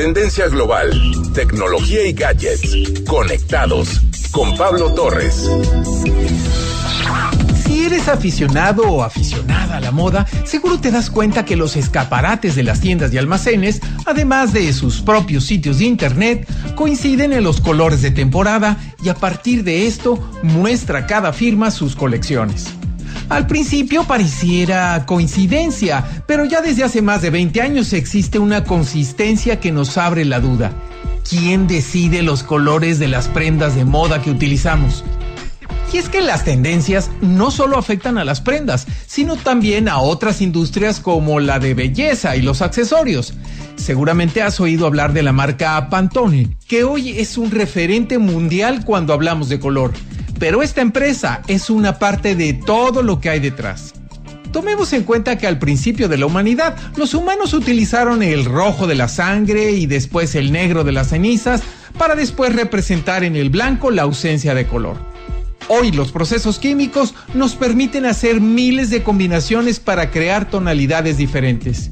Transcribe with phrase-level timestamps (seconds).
[0.00, 0.90] Tendencia global,
[1.34, 3.04] tecnología y gadgets.
[3.06, 5.46] Conectados con Pablo Torres.
[7.62, 12.56] Si eres aficionado o aficionada a la moda, seguro te das cuenta que los escaparates
[12.56, 17.60] de las tiendas y almacenes, además de sus propios sitios de internet, coinciden en los
[17.60, 22.68] colores de temporada y a partir de esto muestra cada firma sus colecciones.
[23.28, 29.60] Al principio pareciera coincidencia, pero ya desde hace más de 20 años existe una consistencia
[29.60, 30.72] que nos abre la duda.
[31.28, 35.04] ¿Quién decide los colores de las prendas de moda que utilizamos?
[35.92, 40.40] Y es que las tendencias no solo afectan a las prendas, sino también a otras
[40.40, 43.34] industrias como la de belleza y los accesorios.
[43.74, 49.12] Seguramente has oído hablar de la marca Pantone, que hoy es un referente mundial cuando
[49.12, 49.92] hablamos de color.
[50.40, 53.92] Pero esta empresa es una parte de todo lo que hay detrás.
[54.52, 58.94] Tomemos en cuenta que al principio de la humanidad, los humanos utilizaron el rojo de
[58.96, 61.62] la sangre y después el negro de las cenizas
[61.98, 64.96] para después representar en el blanco la ausencia de color.
[65.68, 71.90] Hoy los procesos químicos nos permiten hacer miles de combinaciones para crear tonalidades diferentes.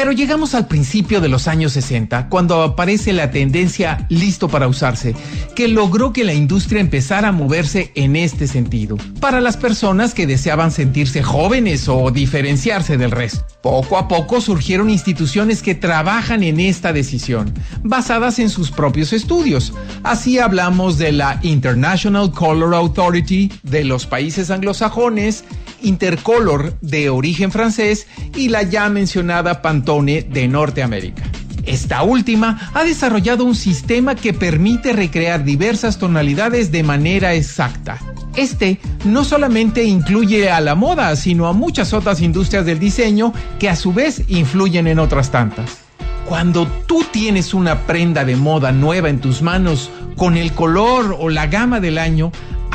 [0.00, 5.14] Pero llegamos al principio de los años 60, cuando aparece la tendencia listo para usarse,
[5.54, 10.26] que logró que la industria empezara a moverse en este sentido, para las personas que
[10.26, 13.44] deseaban sentirse jóvenes o diferenciarse del resto.
[13.62, 19.74] Poco a poco surgieron instituciones que trabajan en esta decisión, basadas en sus propios estudios.
[20.02, 25.44] Así hablamos de la International Color Authority de los países anglosajones,
[25.82, 31.22] Intercolor de origen francés y la ya mencionada Pantone de Norteamérica.
[31.66, 37.98] Esta última ha desarrollado un sistema que permite recrear diversas tonalidades de manera exacta.
[38.36, 43.68] Este no solamente incluye a la moda, sino a muchas otras industrias del diseño que
[43.68, 45.78] a su vez influyen en otras tantas.
[46.26, 51.28] Cuando tú tienes una prenda de moda nueva en tus manos con el color o
[51.28, 52.30] la gama del año,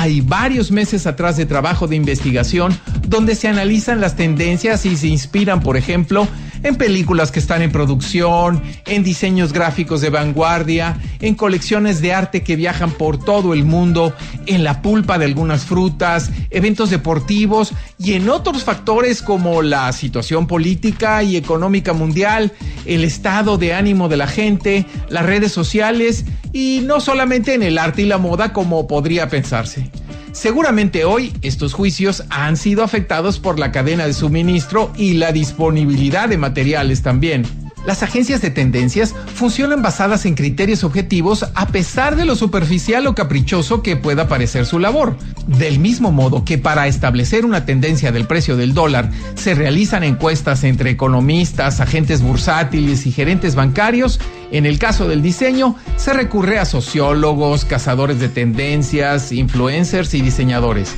[0.00, 2.74] hay varios meses atrás de trabajo de investigación
[3.06, 6.26] donde se analizan las tendencias y se inspiran, por ejemplo,
[6.62, 12.42] en películas que están en producción, en diseños gráficos de vanguardia, en colecciones de arte
[12.42, 14.14] que viajan por todo el mundo,
[14.46, 20.46] en la pulpa de algunas frutas, eventos deportivos y en otros factores como la situación
[20.46, 22.52] política y económica mundial,
[22.86, 27.78] el estado de ánimo de la gente, las redes sociales y no solamente en el
[27.78, 29.90] arte y la moda como podría pensarse.
[30.32, 36.28] Seguramente hoy estos juicios han sido afectados por la cadena de suministro y la disponibilidad
[36.28, 37.44] de materiales también.
[37.86, 43.14] Las agencias de tendencias funcionan basadas en criterios objetivos a pesar de lo superficial o
[43.14, 45.16] caprichoso que pueda parecer su labor.
[45.46, 50.62] Del mismo modo que para establecer una tendencia del precio del dólar se realizan encuestas
[50.62, 54.20] entre economistas, agentes bursátiles y gerentes bancarios,
[54.52, 60.96] en el caso del diseño se recurre a sociólogos, cazadores de tendencias, influencers y diseñadores.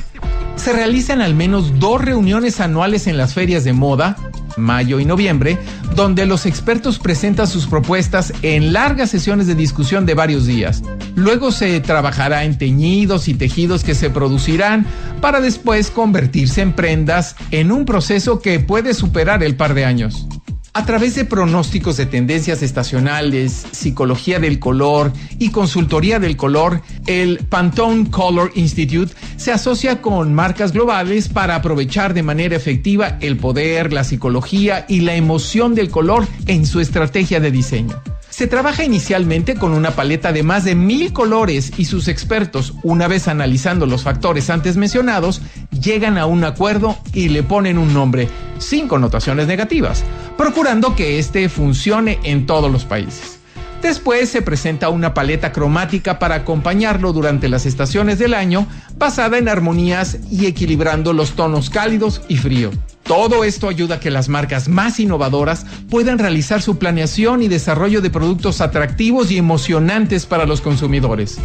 [0.55, 4.15] Se realizan al menos dos reuniones anuales en las ferias de moda,
[4.55, 5.57] mayo y noviembre,
[5.95, 10.83] donde los expertos presentan sus propuestas en largas sesiones de discusión de varios días.
[11.15, 14.85] Luego se trabajará en teñidos y tejidos que se producirán
[15.21, 20.27] para después convertirse en prendas en un proceso que puede superar el par de años.
[20.75, 27.45] A través de pronósticos de tendencias estacionales, psicología del color y consultoría del color, el
[27.47, 33.93] Pantone Color Institute se asocia con marcas globales para aprovechar de manera efectiva el poder,
[33.93, 38.01] la psicología y la emoción del color en su estrategia de diseño.
[38.33, 43.07] Se trabaja inicialmente con una paleta de más de mil colores y sus expertos, una
[43.07, 48.27] vez analizando los factores antes mencionados, llegan a un acuerdo y le ponen un nombre,
[48.57, 50.03] sin connotaciones negativas,
[50.37, 53.39] procurando que éste funcione en todos los países.
[53.83, 58.65] Después se presenta una paleta cromática para acompañarlo durante las estaciones del año,
[58.97, 62.73] basada en armonías y equilibrando los tonos cálidos y fríos.
[63.03, 67.99] Todo esto ayuda a que las marcas más innovadoras puedan realizar su planeación y desarrollo
[67.99, 71.37] de productos atractivos y emocionantes para los consumidores.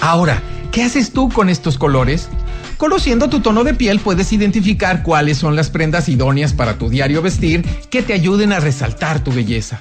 [0.00, 0.42] Ahora,
[0.72, 2.30] ¿qué haces tú con estos colores?
[2.76, 7.22] Conociendo tu tono de piel puedes identificar cuáles son las prendas idóneas para tu diario
[7.22, 9.78] vestir que te ayuden a resaltar tu belleza.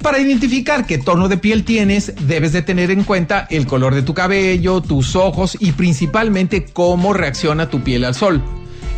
[0.00, 4.02] Para identificar qué tono de piel tienes, debes de tener en cuenta el color de
[4.02, 8.40] tu cabello, tus ojos y principalmente cómo reacciona tu piel al sol.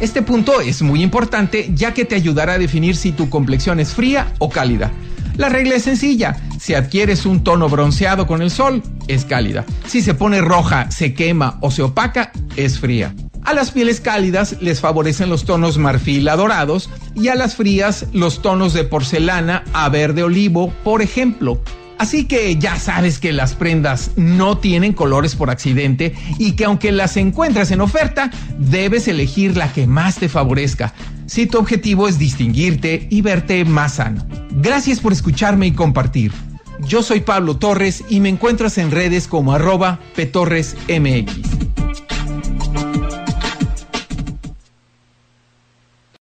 [0.03, 3.95] Este punto es muy importante ya que te ayudará a definir si tu complexión es
[3.95, 4.93] fría o cálida.
[5.39, 9.65] La regla es sencilla, si adquieres un tono bronceado con el sol, es cálida.
[9.87, 13.15] Si se pone roja, se quema o se opaca, es fría.
[13.49, 18.05] A las pieles cálidas les favorecen los tonos marfil a dorados y a las frías
[18.13, 21.59] los tonos de porcelana a verde olivo, por ejemplo.
[21.97, 26.93] Así que ya sabes que las prendas no tienen colores por accidente y que aunque
[26.93, 30.93] las encuentres en oferta, debes elegir la que más te favorezca,
[31.25, 34.27] si tu objetivo es distinguirte y verte más sano.
[34.61, 36.33] Gracias por escucharme y compartir.
[36.87, 41.48] Yo soy Pablo Torres y me encuentras en redes como arroba petorresmx.